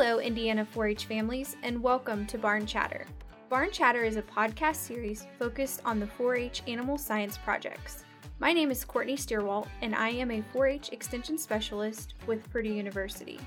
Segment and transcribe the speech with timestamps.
[0.00, 3.04] Hello, Indiana 4 H families, and welcome to Barn Chatter.
[3.48, 8.04] Barn Chatter is a podcast series focused on the 4 H animal science projects.
[8.38, 12.72] My name is Courtney Stierwalt, and I am a 4 H Extension Specialist with Purdue
[12.72, 13.40] University.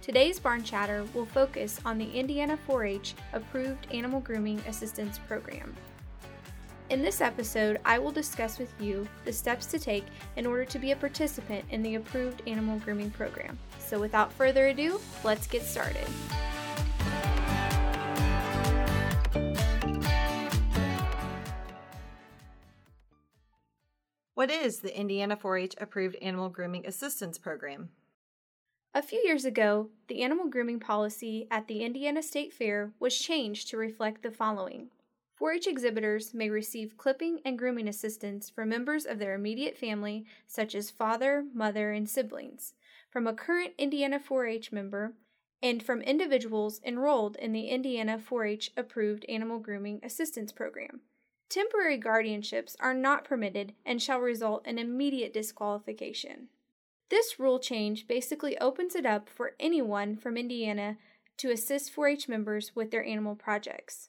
[0.00, 5.72] Today's Barn Chatter will focus on the Indiana 4 H Approved Animal Grooming Assistance Program.
[6.92, 10.04] In this episode, I will discuss with you the steps to take
[10.36, 13.58] in order to be a participant in the approved animal grooming program.
[13.78, 16.06] So, without further ado, let's get started.
[24.34, 27.88] What is the Indiana 4 H Approved Animal Grooming Assistance Program?
[28.92, 33.70] A few years ago, the animal grooming policy at the Indiana State Fair was changed
[33.70, 34.90] to reflect the following
[35.42, 40.24] 4 H exhibitors may receive clipping and grooming assistance from members of their immediate family,
[40.46, 42.74] such as father, mother, and siblings,
[43.10, 45.14] from a current Indiana 4 H member,
[45.60, 51.00] and from individuals enrolled in the Indiana 4 H approved Animal Grooming Assistance Program.
[51.48, 56.50] Temporary guardianships are not permitted and shall result in immediate disqualification.
[57.10, 60.98] This rule change basically opens it up for anyone from Indiana
[61.38, 64.08] to assist 4 H members with their animal projects.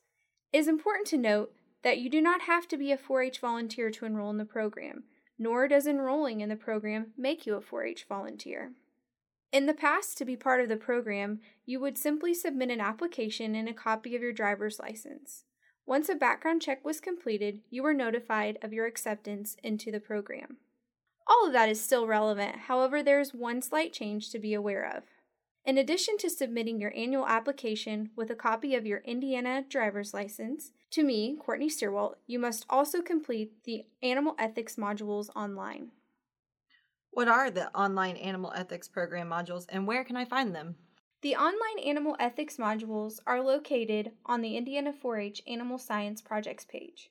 [0.54, 1.52] It is important to note
[1.82, 4.46] that you do not have to be a 4 H volunteer to enroll in the
[4.46, 5.04] program,
[5.40, 8.74] nor does enrolling in the program make you a 4 H volunteer.
[9.52, 13.56] In the past, to be part of the program, you would simply submit an application
[13.56, 15.44] and a copy of your driver's license.
[15.88, 20.58] Once a background check was completed, you were notified of your acceptance into the program.
[21.26, 24.86] All of that is still relevant, however, there is one slight change to be aware
[24.86, 25.04] of.
[25.66, 30.74] In addition to submitting your annual application with a copy of your Indiana driver's license,
[30.92, 35.92] to me, Courtney Stierwalt, you must also complete the animal ethics modules online.
[37.12, 40.76] What are the online animal ethics program modules and where can I find them?
[41.22, 46.66] The online animal ethics modules are located on the Indiana 4 H Animal Science Projects
[46.66, 47.10] page.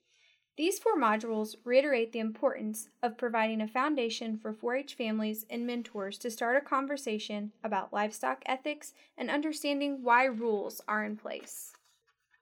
[0.59, 5.67] These four modules reiterate the importance of providing a foundation for 4 H families and
[5.67, 11.73] mentors to start a conversation about livestock ethics and understanding why rules are in place.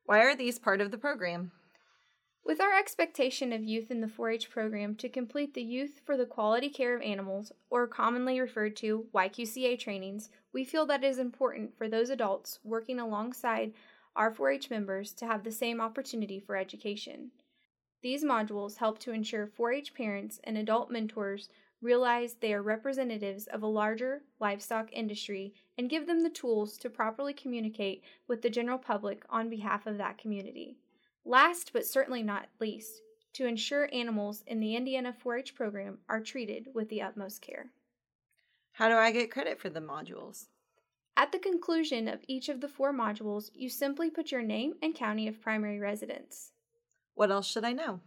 [0.07, 1.53] Why are these part of the program?
[2.45, 6.17] With our expectation of youth in the 4 H program to complete the Youth for
[6.17, 11.07] the Quality Care of Animals, or commonly referred to YQCA trainings, we feel that it
[11.07, 13.73] is important for those adults working alongside
[14.17, 17.31] our 4 H members to have the same opportunity for education.
[18.03, 21.49] These modules help to ensure 4 H parents and adult mentors
[21.83, 26.91] realize they are representatives of a larger livestock industry and give them the tools to
[26.91, 30.77] properly communicate with the general public on behalf of that community.
[31.25, 33.03] Last but certainly not least,
[33.35, 37.71] to ensure animals in the Indiana 4 H program are treated with the utmost care.
[38.73, 40.47] How do I get credit for the modules?
[41.17, 44.95] At the conclusion of each of the four modules, you simply put your name and
[44.95, 46.53] county of primary residence.
[47.21, 48.01] What else should I know?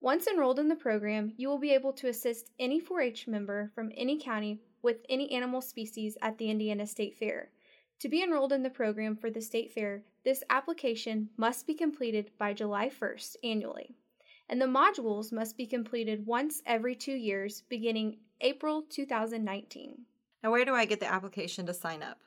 [0.00, 3.72] Once enrolled in the program, you will be able to assist any 4 H member
[3.74, 7.50] from any county with any animal species at the Indiana State Fair.
[7.98, 12.30] To be enrolled in the program for the State Fair, this application must be completed
[12.38, 13.96] by July 1st annually,
[14.48, 20.02] and the modules must be completed once every two years beginning April 2019.
[20.44, 22.20] Now, where do I get the application to sign up?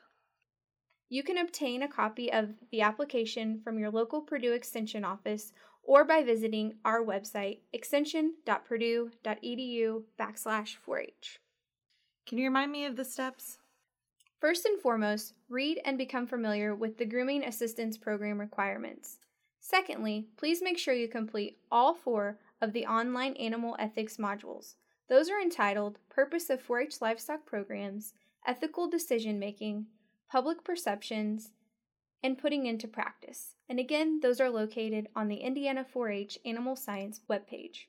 [1.07, 5.53] You can obtain a copy of the application from your local Purdue Extension office
[5.89, 11.39] or by visiting our website, extension.purdue.edu backslash 4-H.
[12.27, 13.57] Can you remind me of the steps?
[14.39, 19.17] First and foremost, read and become familiar with the Grooming Assistance Program requirements.
[19.59, 24.75] Secondly, please make sure you complete all four of the online animal ethics modules.
[25.09, 28.13] Those are entitled Purpose of 4 H Livestock Programs,
[28.45, 29.88] Ethical Decision Making,
[30.31, 31.50] Public Perceptions,
[32.24, 33.56] and Putting into Practice.
[33.68, 37.85] And again, those are located on the Indiana 4 H Animal Science webpage.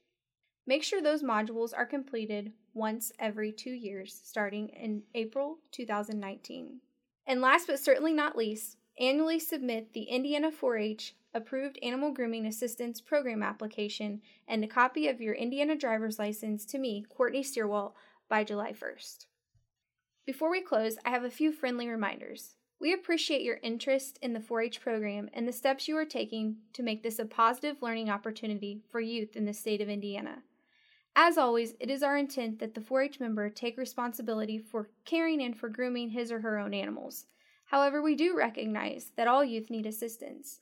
[0.66, 6.80] Make sure those modules are completed once every two years, starting in April 2019.
[7.26, 12.46] And last but certainly not least, annually submit the Indiana 4 H approved Animal Grooming
[12.46, 17.92] Assistance Program application and a copy of your Indiana driver's license to me, Courtney Stierwalt,
[18.28, 19.26] by July 1st.
[20.26, 22.54] Before we close, I have a few friendly reminders.
[22.80, 26.56] We appreciate your interest in the 4 H program and the steps you are taking
[26.72, 30.42] to make this a positive learning opportunity for youth in the state of Indiana.
[31.14, 35.42] As always, it is our intent that the 4 H member take responsibility for caring
[35.42, 37.26] and for grooming his or her own animals.
[37.66, 40.60] However, we do recognize that all youth need assistance.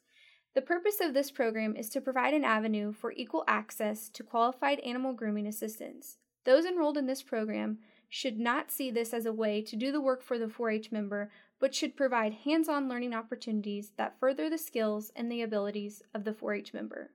[0.55, 4.81] The purpose of this program is to provide an avenue for equal access to qualified
[4.81, 6.17] animal grooming assistance.
[6.45, 7.79] Those enrolled in this program
[8.09, 10.91] should not see this as a way to do the work for the 4 H
[10.91, 16.03] member, but should provide hands on learning opportunities that further the skills and the abilities
[16.15, 17.11] of the 4 H member.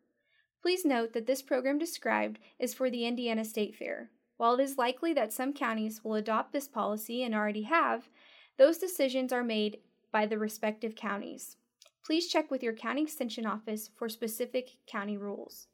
[0.61, 4.09] Please note that this program described is for the Indiana State Fair.
[4.37, 8.09] While it is likely that some counties will adopt this policy and already have,
[8.57, 9.79] those decisions are made
[10.11, 11.57] by the respective counties.
[12.05, 15.67] Please check with your county extension office for specific county rules.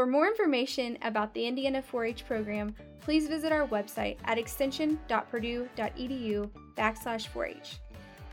[0.00, 6.50] For more information about the Indiana 4 H program, please visit our website at extension.purdue.edu
[6.74, 7.80] backslash 4 H.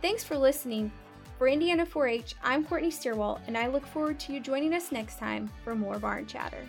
[0.01, 0.89] Thanks for listening.
[1.37, 4.93] For Indiana 4 H, I'm Courtney Stierwalt, and I look forward to you joining us
[4.93, 6.63] next time for more Barn Chatter.